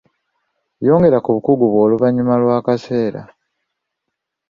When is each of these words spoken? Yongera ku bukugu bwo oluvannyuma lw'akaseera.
Yongera 0.87 1.17
ku 1.23 1.29
bukugu 1.35 1.63
bwo 1.71 1.79
oluvannyuma 1.85 2.33
lw'akaseera. 2.41 3.21